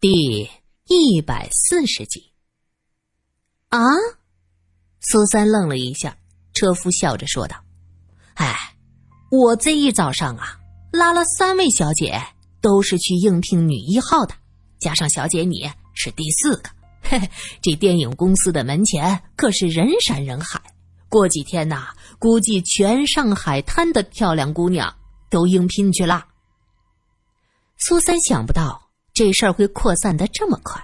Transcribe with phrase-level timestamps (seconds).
[0.00, 0.48] 第
[0.86, 2.32] 一百四十集。
[3.68, 3.78] 啊！
[5.00, 6.16] 苏三愣了一下，
[6.54, 7.62] 车夫笑着说道
[8.32, 8.56] ：“哎，
[9.30, 10.58] 我这一早上啊，
[10.90, 12.18] 拉了三位小姐，
[12.62, 14.34] 都是去应聘女一号的，
[14.80, 16.70] 加上小姐你是第四个。
[17.02, 17.30] 嘿嘿，
[17.60, 20.62] 这电影公司的门前可是人山人海，
[21.10, 21.88] 过几天呐，
[22.18, 24.96] 估计全上海滩的漂亮姑娘
[25.28, 26.26] 都应聘去了。”
[27.76, 28.89] 苏三想不到
[29.20, 30.82] 这事儿会扩散的这么快。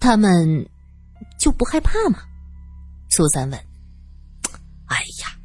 [0.00, 0.68] 他们
[1.38, 2.18] 就不害怕吗？
[3.08, 3.60] 苏三问。
[4.86, 5.38] 哎呀，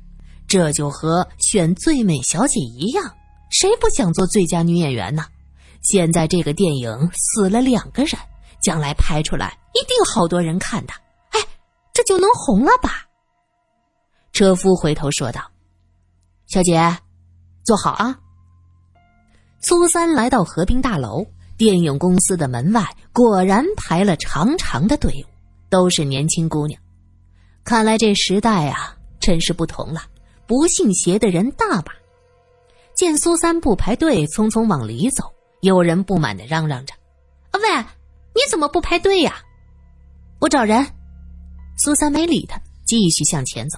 [0.48, 3.16] 这就和选最美小姐一样，
[3.52, 5.24] 谁不想做最佳女演员呢？
[5.84, 8.20] 现在这个电影死了两个人，
[8.60, 10.94] 将来拍出来一定好多人看的。
[11.30, 11.40] 哎，
[11.94, 13.06] 这就能红了吧？
[14.34, 15.48] 车夫回头说道
[16.50, 16.82] ：“小姐，
[17.64, 18.20] 坐好啊。”
[19.62, 21.26] 苏三来到河滨大楼
[21.58, 22.82] 电影公司的门外，
[23.12, 25.26] 果然排了长长的队伍，
[25.70, 26.80] 都是年轻姑娘。
[27.66, 30.04] 看来这时代啊，真是不同了，
[30.48, 31.92] 不信邪的人大把。
[32.96, 35.26] 见苏三不排队，匆匆往里走，
[35.62, 36.94] 有人不满的嚷嚷着
[37.54, 37.84] ：“喂，
[38.34, 39.36] 你怎么不排队呀？”
[40.40, 40.86] 我找人。
[41.84, 43.78] 苏三没理他，继续向前走。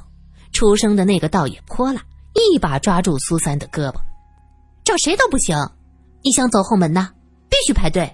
[0.54, 3.96] 出生的那个倒也泼辣，一把抓住苏三的胳膊。
[4.92, 5.56] 找谁都不行，
[6.22, 7.14] 你想走后门呢？
[7.50, 8.14] 必须排队。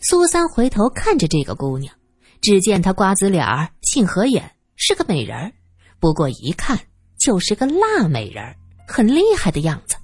[0.00, 1.94] 苏三回头看着这个姑娘，
[2.40, 5.52] 只见她瓜子脸儿、杏核眼，是个美人儿，
[6.00, 6.76] 不过一看
[7.16, 8.56] 就是个辣美人儿，
[8.88, 9.94] 很厉害的样子。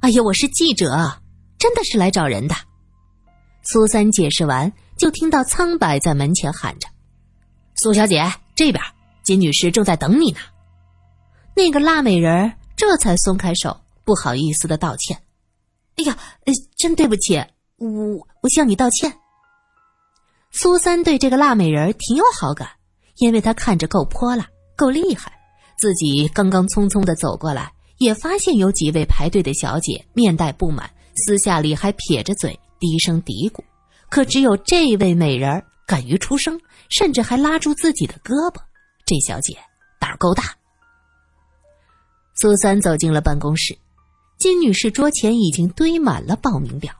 [0.00, 1.20] 哎呀，我是记者，
[1.58, 2.54] 真的是来找人的。
[3.60, 6.88] 苏三解释完，就听到苍白在门前喊着
[7.76, 8.24] ：“苏小姐，
[8.54, 8.82] 这边，
[9.22, 10.38] 金女士正在等你呢。”
[11.54, 12.52] 那个辣美人儿。
[12.80, 15.14] 这才松开手，不好意思的道歉
[15.96, 17.36] ：“哎呀，呃真对不起，
[17.76, 17.86] 我
[18.40, 19.12] 我向你道歉。”
[20.50, 22.70] 苏三对这个辣美人挺有好感，
[23.18, 24.48] 因为她看着够泼辣、
[24.78, 25.30] 够厉害。
[25.78, 33.62] 自己刚刚匆匆的走过来，也发现有几位排队的小姐面带不满，私下里还撇着嘴低声嘀咕。
[34.08, 36.58] 可只有这位美人敢于出声，
[36.88, 38.56] 甚至还拉住自己的胳膊。
[39.04, 39.54] 这小姐
[39.98, 40.44] 胆儿够大。
[42.40, 43.76] 苏三走进了办公室，
[44.38, 46.90] 金女士桌前已经堆满了报名表。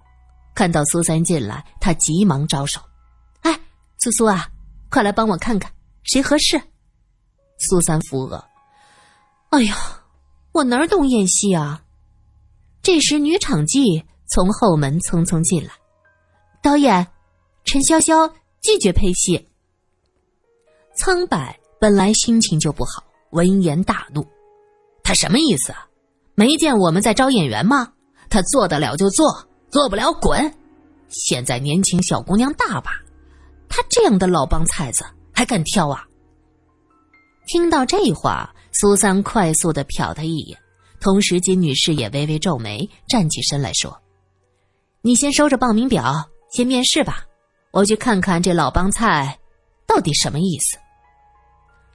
[0.55, 2.79] 看到苏三进来，她急忙招手
[3.41, 3.59] ：“哎，
[4.01, 4.51] 苏苏啊，
[4.91, 6.61] 快来帮我看看谁合适。”
[7.59, 8.45] 苏三扶额
[9.49, 9.75] ：“哎呀，
[10.53, 11.83] 我哪儿懂演戏啊？”
[12.83, 15.73] 这时，女场记从后门匆匆进来
[16.63, 17.07] ：“导演，
[17.65, 18.31] 陈潇潇
[18.61, 19.49] 拒绝配戏。”
[20.95, 21.39] 苍柏
[21.81, 24.23] 本来心情就不好，闻言大怒。
[25.11, 25.89] 他什么意思啊？
[26.37, 27.93] 没见我们在招演员吗？
[28.29, 29.27] 他做得了就做，
[29.69, 30.55] 做不了滚。
[31.09, 32.93] 现在年轻小姑娘大把，
[33.69, 35.05] 他这样的老帮菜子
[35.35, 36.05] 还敢挑啊？
[37.49, 40.57] 听到这话，苏三快速的瞟他一眼，
[41.01, 44.01] 同时金女士也微微皱眉，站起身来说
[45.03, 47.25] ：“你先收着报名表，先面试吧。
[47.73, 49.37] 我去看看这老帮菜
[49.89, 50.79] 到底什么意思。”“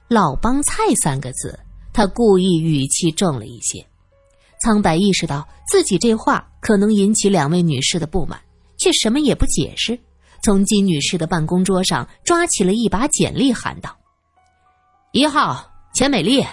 [0.06, 1.58] 老帮菜”三个字。
[1.96, 3.82] 他故意语气重了一些，
[4.60, 8.38] 苍白意识到自己这话可能引起两位女士的不满，
[8.76, 9.98] 却什么也不解释。
[10.42, 13.96] 从金女士的办公桌上抓起了一把简历，喊道
[15.10, 16.44] ：“一号钱美丽，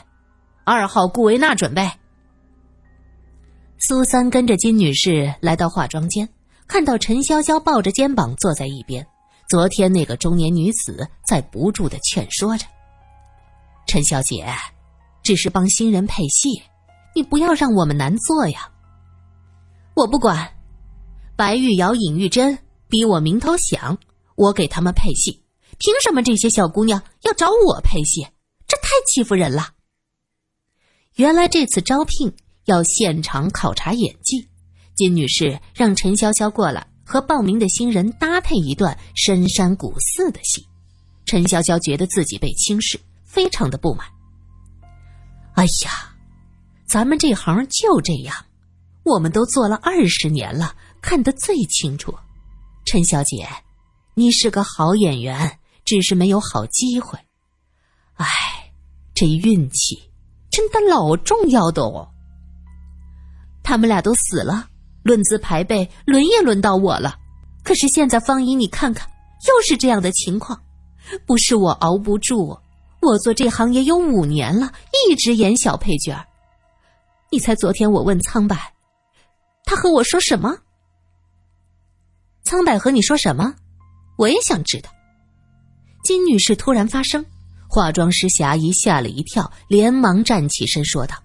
[0.64, 1.92] 二号顾维娜，准备。”
[3.86, 6.30] 苏三跟着金女士来到化妆间，
[6.68, 9.06] 看到陈潇潇抱着肩膀坐在一边，
[9.50, 12.66] 昨天那个中年女子在不住的劝说着
[13.86, 14.48] ：“陈小姐。”
[15.24, 16.62] 只是帮新人配戏，
[17.16, 18.70] 你不要让我们难做呀！
[19.96, 20.52] 我不管，
[21.36, 22.58] 白玉瑶、尹玉珍
[22.90, 23.98] 比我名头响，
[24.36, 25.42] 我给他们配戏，
[25.78, 28.28] 凭什么这些小姑娘要找我配戏？
[28.68, 29.70] 这太欺负人了！
[31.16, 32.34] 原来这次招聘
[32.66, 34.48] 要现场考察演技，
[34.96, 40.66] 金女士让陈潇潇过来和报名的新人搭配一段深山古寺的戏，
[41.26, 44.08] 陈潇潇觉得自己被轻视，非常的不满。
[45.56, 46.16] 哎呀，
[46.88, 48.36] 咱们这行就这样，
[49.04, 52.14] 我们都做了二十年了，看得最清楚。
[52.86, 53.48] 陈小姐，
[54.16, 57.20] 你是个好演员，只是没有好机会。
[58.16, 58.28] 哎，
[59.14, 60.12] 这运气
[60.50, 62.10] 真的老重要的哦。
[63.64, 64.68] 他们俩都死了，
[65.04, 67.16] 论资排辈，轮也轮到我了。
[67.64, 69.08] 可是现在方姨，你看看，
[69.48, 70.62] 又是这样的情况，
[71.26, 72.58] 不是我熬不住。
[73.04, 74.72] 我做这行也有五年了，
[75.10, 76.26] 一直演小配角
[77.30, 78.74] 你猜昨天我问苍白，
[79.66, 80.58] 他和我说什么？
[82.44, 83.54] 苍白和你说什么？
[84.18, 84.90] 我也想知道。
[86.04, 87.26] 金女士突然发声，
[87.68, 91.16] 化妆师霞姨吓了一跳，连忙站起身说道：“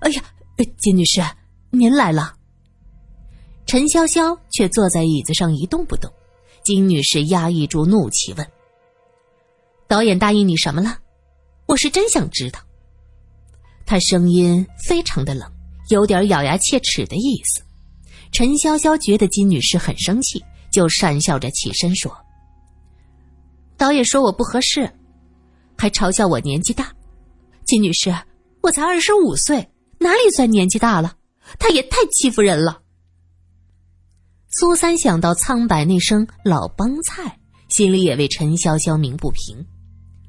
[0.00, 0.22] 哎呀，
[0.78, 1.20] 金女士，
[1.70, 2.34] 您来了。”
[3.66, 6.12] 陈潇潇却坐在椅子上一动不动。
[6.62, 8.46] 金女士压抑住怒气问
[9.88, 10.98] ：“导演答应你什么了？
[11.66, 12.60] 我是真想知道。”
[13.86, 15.50] 他声音非常的冷，
[15.90, 17.62] 有点咬牙切齿的意思。
[18.32, 22.10] 陈潇潇觉得金女士很生气，就讪笑着起身说
[23.76, 24.90] ：“导演说我不合适，
[25.76, 26.90] 还嘲笑我年纪大。
[27.66, 28.12] 金女士，
[28.62, 31.16] 我才二十五岁，哪里算年纪大了？
[31.58, 32.80] 他也太欺负人了。”
[34.50, 37.38] 苏三想到苍白那声“老帮菜”，
[37.68, 39.64] 心里也为陈潇潇鸣不平。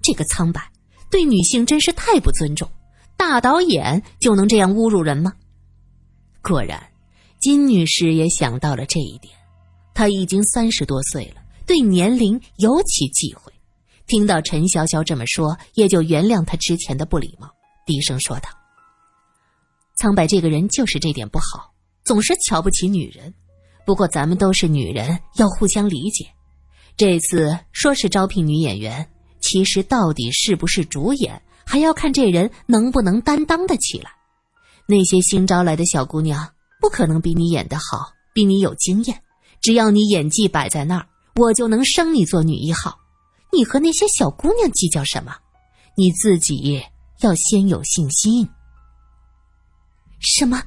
[0.01, 0.61] 这个苍白
[1.09, 2.69] 对女性真是太不尊重，
[3.15, 5.33] 大导演就能这样侮辱人吗？
[6.41, 6.81] 果然，
[7.39, 9.33] 金女士也想到了这一点。
[9.93, 13.51] 她已经三十多岁了，对年龄尤其忌讳。
[14.07, 17.49] 听到陈潇潇这么说，也就原谅她之前的不礼貌，
[17.85, 18.49] 低声说道
[19.97, 21.71] ：“苍白这个人就是这点不好，
[22.03, 23.33] 总是瞧不起女人。”
[23.85, 26.27] 不过咱们都是女人，要互相理解。
[26.97, 29.07] 这次说是招聘女演员，
[29.47, 34.09] 其实到底是不是主演，还要看这人能不能担当得起来。
[34.87, 36.51] 那些新招来的小姑娘，
[36.81, 39.21] 不可能比你演得好，比你有经验。
[39.61, 42.97] 只要你演技摆在那儿，我就能升你做女一号。
[43.53, 45.35] 你和那些小姑娘计较什么？
[45.95, 46.83] 你自己
[47.19, 48.49] 要先有信心。
[50.19, 50.63] 什么？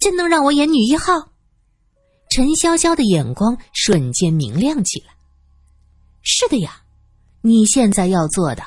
[0.00, 1.30] 真能让我演女一号？
[2.30, 5.14] 陈潇潇的眼光瞬间明亮起来。
[6.22, 6.81] 是的呀，
[7.42, 8.62] 你现在要做的，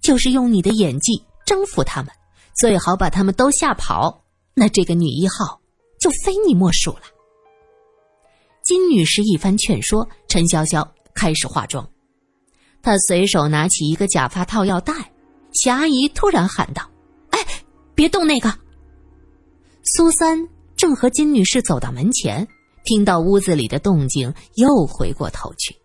[0.00, 2.12] 就是用你的演技征服他们，
[2.54, 4.22] 最好把他们都吓跑。
[4.54, 5.60] 那这个女一号
[5.98, 7.02] 就非你莫属了。
[8.62, 11.88] 金女士一番劝说，陈潇潇开始化妆。
[12.82, 14.92] 她随手拿起一个假发套要戴，
[15.52, 16.88] 霞姨突然喊道
[17.30, 17.38] ：“哎，
[17.94, 18.54] 别动那个！”
[19.82, 20.46] 苏三
[20.76, 22.46] 正和金女士走到门前。
[22.82, 25.76] 听到屋子里的动静，又回过头去。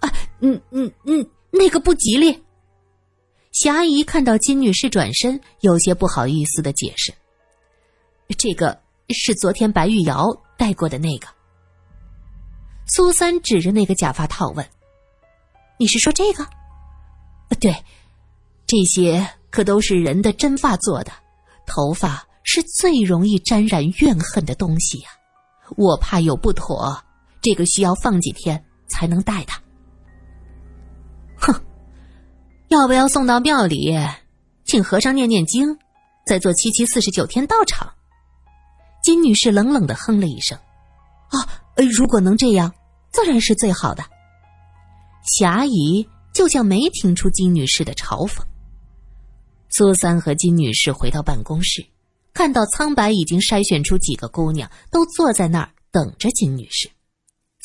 [0.00, 2.42] 啊，嗯嗯嗯，那个不吉利。
[3.52, 7.12] 霞姨看到金女士转身，有些不好意思的解释
[8.38, 10.26] ：“这个是昨天白玉瑶
[10.56, 11.26] 戴过的那个。”
[12.86, 14.66] 苏三指着那个假发套问
[15.78, 16.46] ：“你是说这个
[17.60, 17.74] ？”“对，
[18.66, 21.12] 这些可都是人的真发做的，
[21.66, 25.10] 头发是最容易沾染怨恨的东西呀。”
[25.76, 27.00] 我怕有不妥，
[27.40, 29.60] 这个需要放几天才能戴它。
[32.70, 33.98] 要不要送到庙里，
[34.64, 35.76] 请和尚念念经，
[36.24, 37.92] 再做七七四十九天道场？
[39.02, 40.56] 金女士冷冷的哼了一声
[41.30, 41.64] ：“啊，
[41.96, 42.72] 如果能这样，
[43.10, 44.04] 自然是最好的。”
[45.36, 48.40] 霞姨就像没听出金女士的嘲讽。
[49.70, 51.84] 苏三和金女士回到办公室。
[52.32, 56.88] 看到苍白已经筛选出几个姑娘，都坐在那儿等着金女士。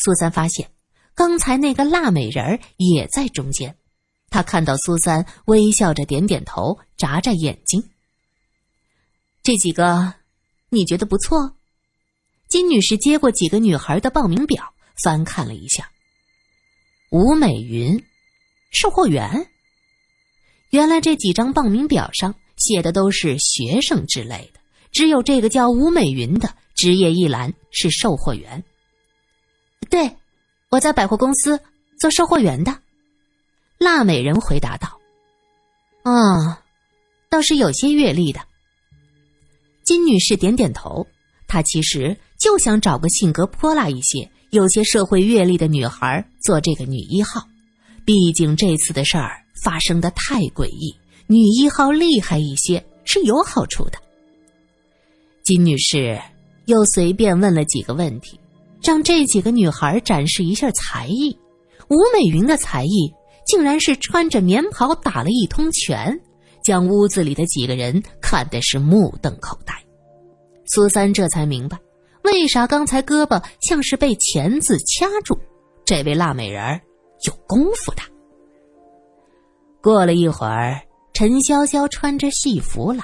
[0.04, 0.68] 苏三发现，
[1.14, 3.78] 刚才那个辣美人儿也在中间。
[4.30, 7.84] 他看到苏三微笑着点点头，眨眨眼睛。
[9.44, 10.14] 这几个，
[10.70, 11.56] 你觉得不错？
[12.48, 14.74] 金女士接过几个女孩的报名表，
[15.04, 15.90] 翻看了一下。
[17.12, 18.04] 吴美云，
[18.72, 19.48] 售货员。
[20.72, 24.60] 原来这几张报名表上写的都是学生之类的。
[24.92, 28.64] 只有这个叫吴美云的职业一栏是售货员。
[29.90, 30.16] 对，
[30.70, 31.62] 我在百货公司
[32.00, 32.82] 做售货员的。
[33.86, 35.00] 辣美人回答道
[36.02, 36.64] ：“啊，
[37.30, 38.40] 倒是有些阅历的。”
[39.86, 41.06] 金女士点点头，
[41.48, 47.44] 她其实就想找个性格泼辣一些、有些社会阅历的女孩做这个女一号。
[48.04, 50.96] 毕竟这次的事儿发生的太诡异，
[51.28, 54.00] 女一号厉害一些是有好处的。
[55.44, 56.20] 金女士
[56.66, 58.40] 又随便问了几个问题，
[58.82, 61.38] 让这几个女孩展示一下才艺。
[61.88, 63.14] 吴美云的才艺
[63.46, 66.20] 竟然是穿着棉袍打了一通拳，
[66.64, 69.74] 将屋子里的几个人看的是目瞪口呆。
[70.66, 71.78] 苏三这才明白，
[72.24, 75.38] 为啥刚才胳膊像是被钳子掐住。
[75.86, 76.82] 这位辣美人
[77.28, 78.02] 有功夫的。
[79.82, 80.82] 过了一会儿，
[81.14, 83.04] 陈潇潇穿着戏服来。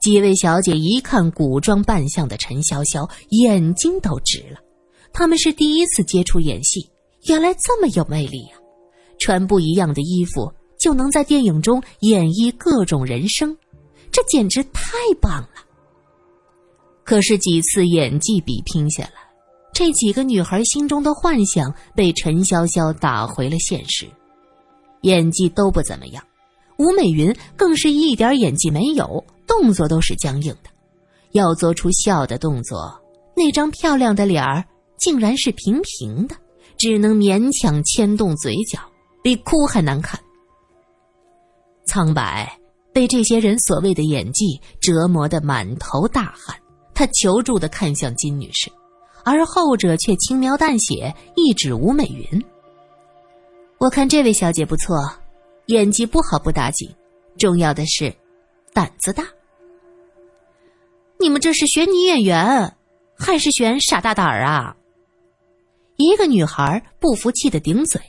[0.00, 4.58] 几位小姐一看古装扮相的陈潇潇，眼睛都直了。
[5.12, 6.90] 他们是第一次接触演戏，
[7.28, 8.56] 原来这么有魅力呀！
[9.18, 13.56] 穿不一样的衣服就能在电影中演绎各种人生，
[14.10, 15.50] 这简直太棒了。
[17.04, 19.10] 可是几次演技比拼下来，
[19.72, 24.06] 这几个女孩心中的幻想被陈潇潇打回了现实，
[25.02, 26.22] 演技都不怎么样。
[26.78, 30.70] 吴美云更是一点演技没有，动作都是僵硬的，
[31.32, 33.00] 要做出笑的动作，
[33.34, 34.62] 那张漂亮的脸儿
[34.98, 36.36] 竟然是平平的，
[36.76, 38.80] 只能勉强牵动嘴角，
[39.26, 40.20] 比哭还难看。
[41.84, 42.48] 苍白
[42.94, 46.56] 被这些人所谓的演技折磨得满头大汗，
[46.94, 48.70] 他求助的看向金女士，
[49.24, 52.40] 而后者却轻描淡写一指吴美云
[53.78, 54.96] ：“我看这位小姐不错。”
[55.66, 56.88] 演技不好不打紧，
[57.36, 58.14] 重要的是
[58.72, 59.24] 胆子大。
[61.18, 62.76] 你们这是选女演员，
[63.18, 64.76] 还是选傻大胆儿啊？
[65.96, 68.00] 一个女孩不服气的顶嘴。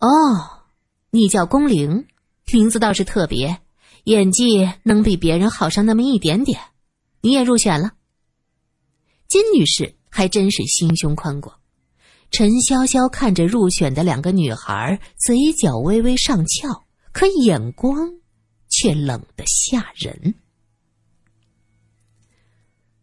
[0.00, 0.64] 哦，
[1.10, 2.06] 你叫龚玲，
[2.52, 3.60] 名字倒是特别，
[4.04, 6.58] 演技能比别人好上那么一点点，
[7.20, 7.92] 你也入选了。
[9.28, 11.54] 金女士还真是心胸宽广。
[12.30, 18.14] 陈潇潇看着入选的两个女孩，嘴角微微上翘，可眼光
[18.68, 20.34] 却冷得吓人。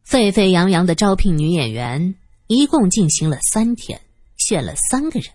[0.04, 2.16] 沸沸扬扬的招聘女演员
[2.48, 4.02] 一共进行了三天，
[4.38, 5.30] 选了三个人，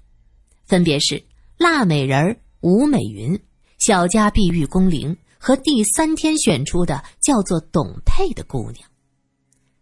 [0.64, 1.22] 分别是
[1.62, 3.40] 辣美人吴美云、
[3.78, 8.90] 小家碧玉宫铃和第三天选出的叫做董佩的姑娘。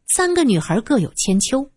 [0.06, 1.70] 三个女孩各有千秋。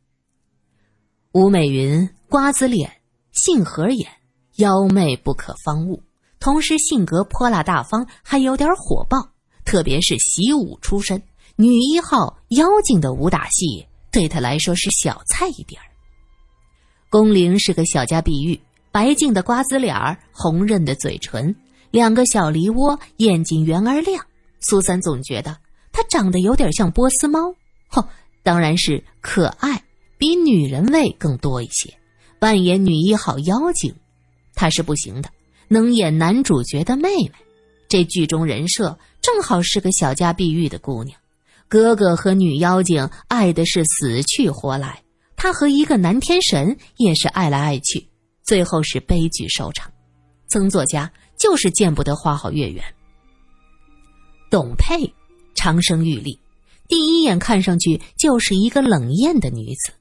[1.31, 2.09] 吴美云。
[2.27, 2.91] 瓜子脸，
[3.31, 4.09] 杏核眼，
[4.55, 6.03] 妖媚不可方物，
[6.39, 9.29] 同时性格泼辣大方，还有点火爆。
[9.63, 11.21] 特别是习武出身，
[11.55, 15.85] 女一号妖精的武打戏对她来说是小菜一碟儿。
[17.09, 18.59] 宫铃是个小家碧玉，
[18.93, 21.55] 白净的瓜子脸儿，红润的嘴唇，
[21.89, 24.23] 两个小梨窝，眼睛圆而亮。
[24.59, 25.57] 苏三总觉得
[25.91, 27.55] 她长得有点像波斯猫，
[27.89, 28.05] 嚯，
[28.43, 29.83] 当然是可爱，
[30.19, 31.91] 比女人味更多一些。
[32.37, 33.95] 扮演女一号妖精，
[34.53, 35.29] 她是不行的。
[35.69, 37.31] 能演男主角的妹妹，
[37.89, 41.19] 这剧中人设正好是个小家碧玉的姑娘。
[41.67, 45.01] 哥哥和女妖精爱的是死去活来，
[45.35, 48.07] 她和一个男天神也是爱来爱去，
[48.53, 49.91] 最后是悲剧收场。
[50.47, 52.83] 曾作家就是见不得花好月圆。
[54.51, 55.11] 董佩
[55.55, 56.39] 长生玉立，
[56.87, 59.91] 第一眼看上去就是一个冷艳的女子，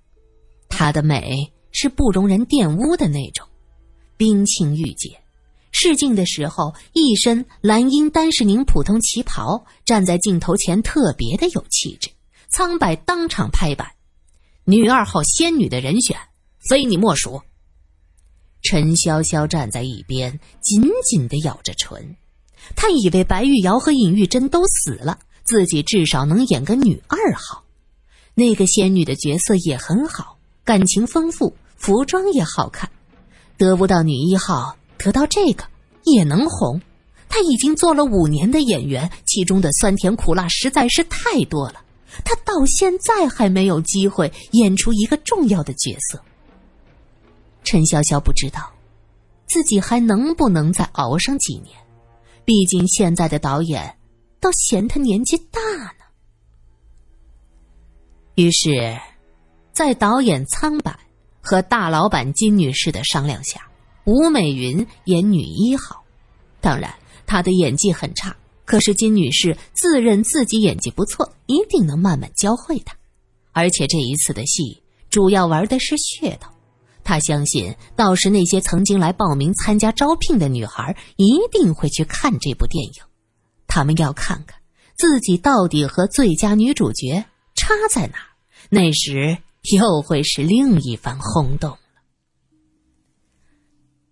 [0.68, 1.50] 她的美。
[1.71, 3.49] 是不容人玷污的那种，
[4.18, 5.18] 冰清玉洁。
[5.71, 12.11] 试镜的时候，一身蓝茵丹士宁普通旗袍，站在镜头前特别的有气质。
[12.50, 13.88] 苍白当场拍板，
[14.66, 16.18] 女二号仙女的人选，
[16.68, 17.40] 非你莫属。
[18.62, 22.16] 陈潇潇站在一边，紧紧的咬着唇。
[22.76, 27.64] 他以为白玉瑶和尹玉珍都死了，自己至少能演个女二号。
[28.35, 31.54] 那个仙女的角色也很好，感情丰富。
[31.76, 32.88] 服装也好看，
[33.59, 35.64] 得不到女一号，得到这个
[36.04, 36.81] 也能红。
[37.28, 41.83] 他已经做了五年的演员，其中的酸甜苦辣实在是太多了。
[42.25, 46.23] 他到现在还没有机会演出一个重要的角色。
[47.64, 48.73] 陈潇潇不知道，
[49.47, 51.76] 自己还能不能再熬上几年？
[52.45, 53.97] 毕竟现在的导演
[54.40, 56.04] 倒嫌他年纪大呢。
[58.35, 58.99] 于是，
[59.73, 60.99] 在导演苍白。
[61.45, 63.66] 和大老板金女士的商量下，
[64.04, 66.04] 吴美云演女一号。
[66.61, 66.95] 当然，
[67.26, 72.97] 她的演技很差，可是金女士自认自己演技不错，一定能慢慢教会她。
[73.50, 76.51] 而且这一次的戏主要玩的是噱头，
[77.04, 83.02] 他相信到时那些曾经来报名参加招聘的女孩一定会去看这部电影，
[83.66, 84.61] 他们要看看
[84.97, 88.18] 自己到底和最佳女主角差在哪。
[88.71, 89.38] 那时。
[89.78, 91.78] 又会是另一番轰动了。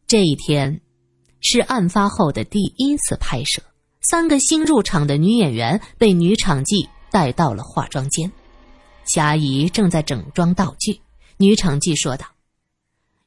[0.07, 0.81] 这一天
[1.41, 3.61] 是案发后的第一次拍摄，
[4.01, 8.31] 三个新入场的女演员被女场记带到了化妆间，
[9.05, 11.01] 霞姨正在整装道具。
[11.37, 12.27] 女场记说道：“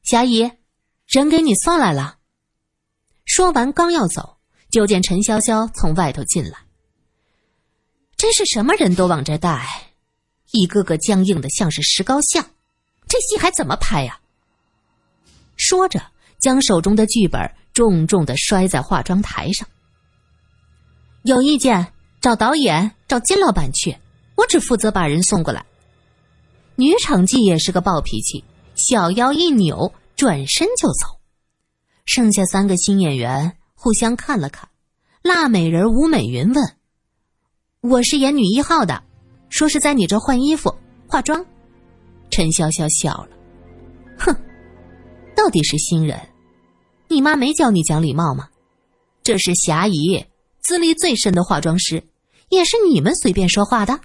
[0.04, 0.52] 霞姨，
[1.06, 2.18] 人给你送来了。”
[3.24, 4.36] 说完刚要走，
[4.70, 6.58] 就见陈潇潇从外头进来。
[8.16, 9.66] 真是什么人都往这带。
[10.52, 12.44] 一个个僵硬的像是石膏像，
[13.08, 14.20] 这戏还怎么拍呀？
[15.56, 16.00] 说着，
[16.38, 17.40] 将手中的剧本
[17.72, 19.66] 重重的摔在化妆台上。
[21.22, 23.96] 有意见找导演，找金老板去，
[24.36, 25.64] 我只负责把人送过来。
[26.76, 28.44] 女场记也是个暴脾气，
[28.74, 31.20] 小腰一扭，转身就走。
[32.04, 34.68] 剩下三个新演员互相看了看，
[35.22, 36.76] 辣美人吴美云问
[37.80, 39.02] ：“我是演女一号的。”
[39.50, 40.74] 说是在你这换衣服、
[41.06, 41.46] 化妆，
[42.28, 43.28] 陈潇潇笑了，
[44.18, 44.34] 哼，
[45.36, 46.18] 到底是新人，
[47.06, 48.48] 你妈没教你讲礼貌吗？
[49.22, 50.26] 这是霞姨，
[50.60, 52.02] 资历最深的化妆师，
[52.48, 54.00] 也是你们随便说话的。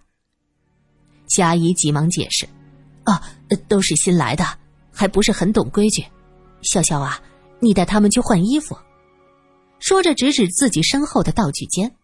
[1.27, 2.47] 霞姨急忙解释
[3.05, 3.19] ：“啊，
[3.67, 4.45] 都是新来的，
[4.99, 6.03] 还不是很懂规矩。
[6.61, 7.21] 潇潇啊，
[7.61, 8.77] 你带他们去换衣服。”
[9.79, 11.95] 说着指指自己身后的道具间。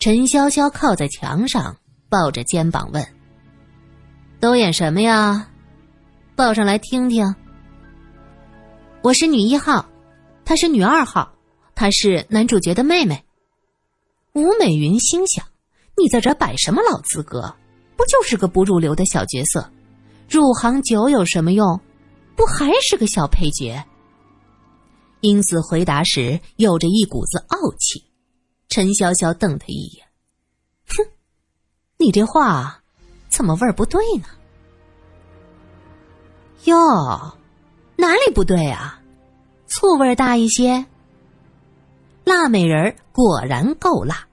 [0.00, 1.76] 陈潇潇靠在墙上，
[2.08, 3.06] 抱着肩膀问。
[4.40, 5.48] 都演什么呀？
[6.34, 7.36] 报上来听听。
[9.00, 9.88] 我是女一号，
[10.44, 11.32] 她是女二号，
[11.76, 13.24] 她是男主角的妹妹。
[14.32, 15.46] 吴美云心想：
[15.96, 17.54] 你在这摆什么老资格？
[17.96, 19.70] 不就是个不入流的小角色？
[20.28, 21.80] 入行久有什么用？
[22.36, 23.84] 不还是个小配角？
[25.20, 28.04] 英子回答时有着一股子傲气。
[28.68, 30.06] 陈潇潇瞪他一眼
[30.88, 31.06] ：“哼，
[31.98, 32.78] 你这话。”
[33.28, 34.26] 怎么味儿不对呢？
[36.64, 37.38] 哟，
[37.96, 39.00] 哪里不对啊？
[39.66, 40.84] 醋味儿大一些。
[42.24, 44.26] 辣美人果然够辣。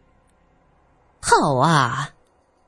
[1.21, 2.09] 好啊，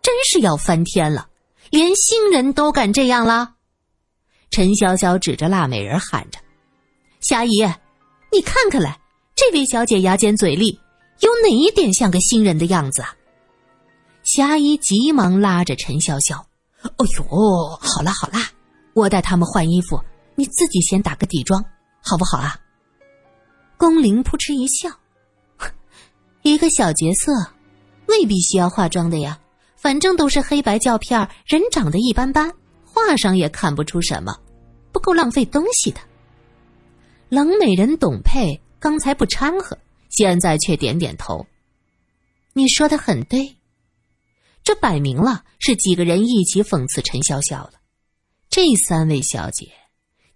[0.02, 1.28] 真是要翻天了，
[1.70, 3.56] 连新人都敢这样了。
[4.52, 6.38] 陈潇潇指着辣美人喊着
[7.22, 7.64] ：“霞姨，
[8.32, 9.00] 你看看来，
[9.34, 10.78] 这位小姐牙尖嘴利，
[11.22, 13.16] 有哪一点像个新人的样子啊？”
[14.24, 16.38] 霞姨急忙拉着陈潇潇
[16.84, 18.50] ：“哎呦，好啦好啦，
[18.94, 19.98] 我带他们换衣服，
[20.36, 21.64] 你自己先打个底妆，
[22.04, 22.56] 好不好啊？”
[23.78, 24.90] 宫玲扑哧一笑
[26.44, 27.32] ：“一个小角色，
[28.08, 29.40] 未必需要化妆的呀，
[29.78, 32.52] 反正都是黑白照片，人长得一般般，
[32.94, 34.38] 画上也看不出什么，
[34.92, 36.00] 不够浪费东西的。”
[37.30, 39.78] 冷美人董佩刚才不掺和，
[40.10, 41.46] 现在却点点头
[42.54, 43.56] ：“你说的很对。”
[44.64, 47.74] 这摆明了是几个人一起讽刺陈潇潇了。
[48.50, 49.72] 这三位小姐，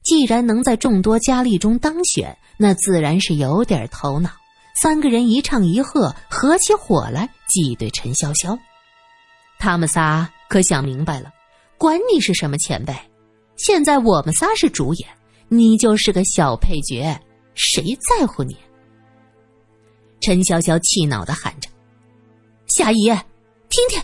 [0.03, 4.31] 既然能在众多佳丽中当选，那自然是有点头脑。
[4.81, 8.57] 三个人一唱一和，合起伙来挤兑陈潇潇。
[9.59, 11.31] 他们仨可想明白了，
[11.77, 12.93] 管你是什么前辈，
[13.55, 15.09] 现在我们仨是主演，
[15.47, 17.19] 你就是个小配角，
[17.53, 18.55] 谁在乎你？
[20.19, 21.69] 陈潇潇气恼的喊着
[22.67, 23.05] ：“夏姨，
[23.69, 24.01] 听听。”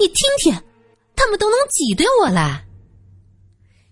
[0.00, 0.62] 你听听，
[1.14, 2.62] 他们都能挤兑我了。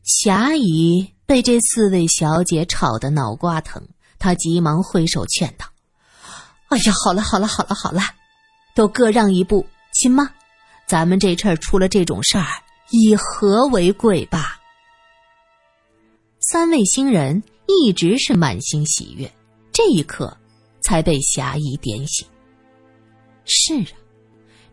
[0.05, 3.87] 霞姨被这四位小姐吵得脑瓜疼，
[4.19, 5.67] 她急忙挥手劝道
[6.69, 8.01] ：“哎呀，好了好了好了好了，
[8.75, 10.27] 都各让一步，亲妈，
[10.87, 12.47] 咱们这事儿出了这种事儿，
[12.91, 14.59] 以和为贵吧。”
[16.41, 19.31] 三位新人一直是满心喜悦，
[19.73, 20.37] 这一刻
[20.81, 22.27] 才被霞姨点醒。
[23.45, 23.99] 是啊。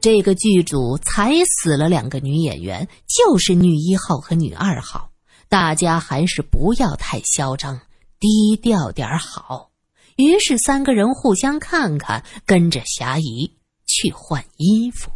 [0.02, 5.10] 这个剧组才死了两个女演员，就是女一号和女二号。
[5.50, 7.82] 大家还是不要太嚣张，
[8.20, 9.72] 低调点好。
[10.18, 13.52] 于是三个人互相看看，跟着霞姨
[13.88, 15.10] 去换衣服。